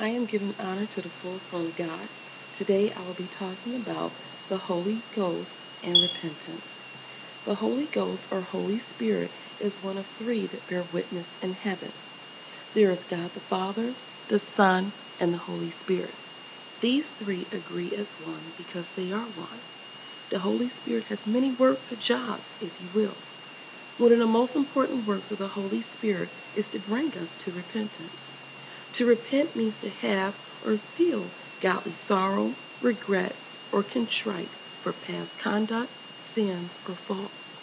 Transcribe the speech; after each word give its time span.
I 0.00 0.10
am 0.10 0.26
giving 0.26 0.54
honor 0.60 0.86
to 0.86 1.02
the 1.02 1.08
full 1.08 1.40
of 1.50 1.74
God. 1.74 2.08
Today 2.52 2.92
I 2.92 3.02
will 3.02 3.14
be 3.14 3.26
talking 3.26 3.74
about 3.74 4.12
the 4.48 4.56
Holy 4.56 5.02
Ghost 5.12 5.56
and 5.82 6.00
repentance. 6.00 6.84
The 7.44 7.56
Holy 7.56 7.86
Ghost 7.86 8.28
or 8.30 8.40
Holy 8.40 8.78
Spirit 8.78 9.32
is 9.58 9.82
one 9.82 9.98
of 9.98 10.06
three 10.16 10.46
that 10.46 10.68
bear 10.68 10.84
witness 10.92 11.36
in 11.42 11.52
heaven. 11.52 11.92
There 12.74 12.92
is 12.92 13.02
God 13.02 13.34
the 13.34 13.40
Father, 13.40 13.92
the 14.28 14.38
Son, 14.38 14.92
and 15.18 15.34
the 15.34 15.38
Holy 15.38 15.70
Spirit. 15.70 16.14
These 16.80 17.10
three 17.10 17.48
agree 17.50 17.92
as 17.96 18.20
one 18.20 18.52
because 18.56 18.92
they 18.92 19.10
are 19.10 19.26
one. 19.26 19.60
The 20.30 20.38
Holy 20.38 20.68
Spirit 20.68 21.06
has 21.06 21.26
many 21.26 21.50
works 21.50 21.90
or 21.90 21.96
jobs, 21.96 22.54
if 22.60 22.80
you 22.80 22.88
will. 22.94 23.16
One 23.96 24.12
of 24.12 24.20
the 24.20 24.26
most 24.26 24.54
important 24.54 25.06
works 25.06 25.32
of 25.32 25.38
the 25.38 25.48
Holy 25.48 25.80
Spirit 25.80 26.30
is 26.54 26.68
to 26.68 26.78
bring 26.78 27.18
us 27.18 27.34
to 27.38 27.50
repentance. 27.50 28.32
To 28.92 29.06
repent 29.06 29.54
means 29.54 29.78
to 29.78 29.90
have 29.90 30.34
or 30.62 30.78
feel 30.78 31.30
godly 31.60 31.92
sorrow, 31.92 32.56
regret, 32.80 33.36
or 33.70 33.82
contrite 33.82 34.50
for 34.80 34.92
past 34.92 35.38
conduct, 35.38 35.92
sins, 36.14 36.78
or 36.86 36.96
faults. 36.96 37.56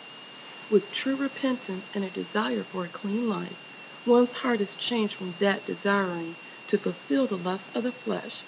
With 0.69 0.91
true 0.91 1.15
repentance 1.15 1.89
and 1.93 2.03
a 2.03 2.09
desire 2.09 2.63
for 2.63 2.85
a 2.85 2.89
clean 2.89 3.27
life, 3.27 3.57
one's 4.05 4.33
heart 4.33 4.61
is 4.61 4.75
changed 4.75 5.15
from 5.15 5.33
that 5.39 5.65
desiring 5.65 6.35
to 6.67 6.77
fulfill 6.77 7.27
the 7.27 7.37
lust 7.37 7.75
of 7.75 7.83
the 7.83 7.91
flesh 7.91 8.43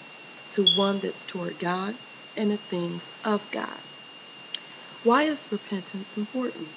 to 0.51 0.63
one 0.77 0.99
that's 0.99 1.25
toward 1.25 1.59
God 1.59 1.97
and 2.35 2.51
the 2.51 2.57
things 2.57 3.09
of 3.23 3.49
God. 3.51 3.81
Why 5.03 5.23
is 5.23 5.51
repentance 5.51 6.11
important? 6.13 6.69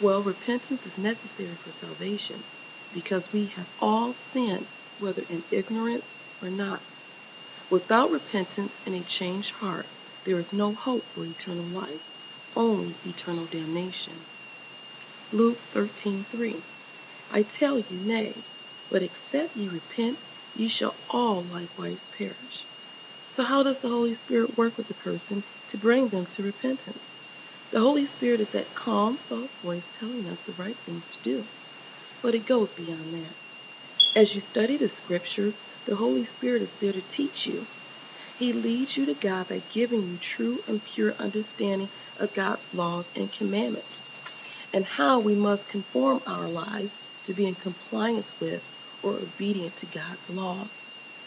Well, 0.00 0.22
repentance 0.22 0.86
is 0.86 0.98
necessary 0.98 1.56
for 1.56 1.72
salvation 1.72 2.44
because 2.92 3.32
we 3.32 3.46
have 3.46 3.66
all 3.78 4.12
sinned 4.12 4.66
whether 4.98 5.22
in 5.22 5.44
ignorance 5.50 6.16
or 6.42 6.50
not. 6.50 6.82
Without 7.70 8.10
repentance 8.10 8.80
and 8.86 8.94
a 8.94 9.02
changed 9.02 9.52
heart, 9.52 9.86
there 10.24 10.38
is 10.38 10.52
no 10.52 10.74
hope 10.74 11.04
for 11.14 11.24
eternal 11.24 11.66
life, 11.66 12.00
only 12.54 12.96
eternal 13.04 13.46
damnation. 13.46 14.24
Luke 15.32 15.58
13:3 15.72 16.62
I 17.30 17.42
tell 17.42 17.78
you, 17.78 17.98
nay, 17.98 18.44
but 18.88 19.02
except 19.02 19.56
ye 19.56 19.68
repent, 19.68 20.18
ye 20.54 20.68
shall 20.68 20.94
all 21.10 21.42
likewise 21.42 22.08
perish. 22.16 22.66
So 23.30 23.42
how 23.42 23.64
does 23.64 23.80
the 23.80 23.88
Holy 23.88 24.14
Spirit 24.14 24.56
work 24.56 24.78
with 24.78 24.90
a 24.90 24.94
person 24.94 25.44
to 25.68 25.76
bring 25.76 26.08
them 26.08 26.26
to 26.26 26.42
repentance? 26.42 27.18
The 27.70 27.80
Holy 27.80 28.06
Spirit 28.06 28.40
is 28.40 28.52
that 28.52 28.74
calm, 28.74 29.18
soft 29.18 29.60
voice 29.60 29.90
telling 29.90 30.28
us 30.28 30.42
the 30.42 30.52
right 30.52 30.76
things 30.86 31.08
to 31.08 31.22
do. 31.22 31.46
But 32.22 32.34
it 32.34 32.46
goes 32.46 32.72
beyond 32.72 33.14
that. 33.14 33.34
As 34.14 34.34
you 34.34 34.40
study 34.40 34.76
the 34.76 34.88
scriptures, 34.88 35.62
the 35.84 35.96
Holy 35.96 36.24
Spirit 36.24 36.62
is 36.62 36.76
there 36.78 36.92
to 36.92 37.02
teach 37.02 37.46
you. 37.46 37.66
He 38.36 38.52
leads 38.52 38.96
you 38.96 39.06
to 39.06 39.14
God 39.14 39.48
by 39.48 39.60
giving 39.60 40.06
you 40.06 40.18
true 40.18 40.62
and 40.66 40.82
pure 40.82 41.14
understanding 41.18 41.90
of 42.16 42.34
God's 42.34 42.72
laws 42.72 43.10
and 43.16 43.32
commandments, 43.32 44.02
and 44.72 44.84
how 44.84 45.20
we 45.20 45.34
must 45.34 45.68
conform 45.68 46.22
our 46.26 46.48
lives 46.48 46.96
to 47.24 47.34
be 47.34 47.46
in 47.46 47.54
compliance 47.54 48.38
with 48.40 48.62
or 49.02 49.18
obedient 49.18 49.76
to 49.76 49.86
God's 49.86 50.30
laws. 50.30 50.82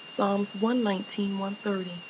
Psalms 0.05 0.55
119, 0.55 1.37
130. 1.37 2.03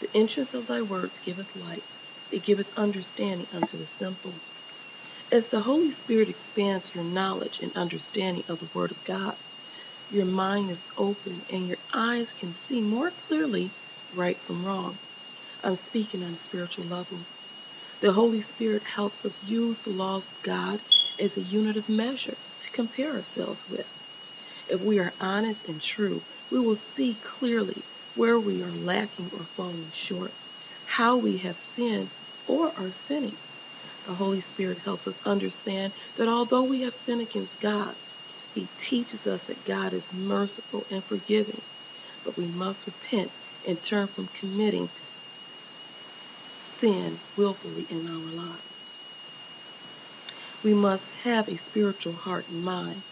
The 0.00 0.12
interest 0.12 0.54
of 0.54 0.66
thy 0.66 0.82
words 0.82 1.18
giveth 1.20 1.54
light, 1.56 1.84
it 2.30 2.42
giveth 2.42 2.70
understanding 2.76 3.48
unto 3.52 3.76
the 3.78 3.86
simple. 3.86 4.40
As 5.32 5.48
the 5.50 5.60
Holy 5.60 5.90
Spirit 5.90 6.28
expands 6.28 6.94
your 6.94 7.04
knowledge 7.04 7.60
and 7.60 7.76
understanding 7.76 8.44
of 8.48 8.58
the 8.60 8.70
Word 8.74 8.92
of 8.92 9.04
God, 9.04 9.36
your 10.10 10.26
mind 10.26 10.70
is 10.70 10.88
open 10.96 11.44
and 11.50 11.66
your 11.66 11.78
eyes 11.92 12.32
can 12.32 12.52
see 12.52 12.80
more 12.80 13.10
clearly 13.10 13.72
right 14.12 14.40
from 14.42 14.64
wrong. 14.64 14.98
I'm 15.64 15.76
speaking 15.76 16.22
on 16.22 16.34
a 16.34 16.38
spiritual 16.38 16.84
level. 16.84 17.26
The 18.00 18.12
Holy 18.12 18.40
Spirit 18.40 18.84
helps 18.84 19.24
us 19.24 19.42
use 19.42 19.82
the 19.82 19.90
laws 19.90 20.30
of 20.30 20.42
God 20.42 20.80
as 21.18 21.36
a 21.36 21.40
unit 21.40 21.76
of 21.76 21.88
measure 21.88 22.36
to 22.60 22.70
compare 22.70 23.14
ourselves 23.14 23.68
with. 23.68 23.88
If 24.68 24.80
we 24.80 24.98
are 24.98 25.12
honest 25.20 25.66
and 25.68 25.80
true, 25.80 26.22
we 26.50 26.60
will 26.60 26.74
see 26.74 27.14
clearly 27.14 27.82
where 28.14 28.38
we 28.38 28.62
are 28.62 28.72
lacking 28.72 29.30
or 29.32 29.44
falling 29.56 29.90
short, 29.90 30.32
how 30.84 31.16
we 31.16 31.38
have 31.38 31.56
sinned 31.56 32.10
or 32.46 32.72
are 32.76 32.92
sinning. 32.92 33.38
The 34.06 34.14
Holy 34.14 34.40
Spirit 34.40 34.78
helps 34.78 35.08
us 35.08 35.26
understand 35.26 35.92
that 36.16 36.28
although 36.28 36.64
we 36.64 36.82
have 36.82 36.94
sinned 36.94 37.22
against 37.22 37.60
God, 37.60 37.96
he 38.56 38.68
teaches 38.78 39.26
us 39.26 39.44
that 39.44 39.66
God 39.66 39.92
is 39.92 40.14
merciful 40.14 40.86
and 40.90 41.04
forgiving, 41.04 41.60
but 42.24 42.38
we 42.38 42.46
must 42.46 42.86
repent 42.86 43.30
and 43.68 43.82
turn 43.82 44.08
from 44.08 44.26
committing 44.28 44.88
sin 46.54 47.20
willfully 47.36 47.82
in 47.82 48.08
our 48.08 48.16
lives. 48.16 48.86
We 50.62 50.72
must 50.72 51.12
have 51.22 51.50
a 51.50 51.56
spiritual 51.56 52.14
heart 52.14 52.48
and 52.48 52.64
mind, 52.64 53.02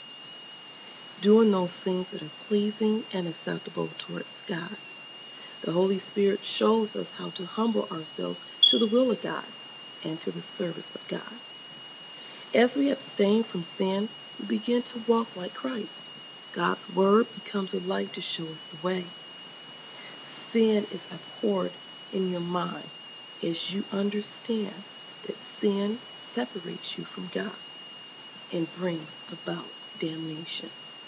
doing 1.21 1.50
those 1.50 1.77
things 1.77 2.10
that 2.12 2.22
are 2.22 2.33
pleasing 2.49 3.04
and 3.12 3.28
acceptable 3.28 3.91
towards 3.99 4.41
God. 4.41 4.75
The 5.60 5.72
Holy 5.72 5.99
Spirit 5.99 6.43
shows 6.43 6.97
us 6.97 7.12
how 7.12 7.28
to 7.31 7.44
humble 7.44 7.87
ourselves 7.93 8.41
to 8.71 8.78
the 8.78 8.88
will 8.88 9.10
of 9.10 9.21
God 9.21 9.47
and 10.03 10.19
to 10.22 10.33
the 10.33 10.43
service 10.43 10.94
of 10.94 11.06
God. 11.06 11.38
As 12.54 12.76
we 12.76 12.91
abstain 12.91 13.42
from 13.42 13.65
sin, 13.65 14.09
we 14.38 14.47
begin 14.47 14.82
to 14.84 15.00
walk 15.00 15.37
like 15.37 15.54
Christ. 15.54 16.06
God's 16.53 16.88
word 16.88 17.32
becomes 17.34 17.75
a 17.75 17.81
light 17.81 18.12
to 18.15 18.20
show 18.20 18.54
us 18.54 18.65
the 18.65 18.76
way. 18.76 19.10
Sin 20.25 20.84
is 20.92 21.09
abhorred 21.10 21.76
in 22.12 22.28
your 22.28 22.41
mind 22.41 22.91
as 23.42 23.72
you 23.72 23.84
understand 23.91 24.84
that 25.25 25.42
sin 25.42 26.00
separates 26.22 26.97
you 26.97 27.04
from 27.04 27.26
God 27.26 27.56
and 28.53 28.72
brings 28.72 29.19
about 29.32 29.66
damnation. 29.98 30.71